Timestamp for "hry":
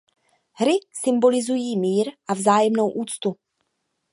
0.53-0.73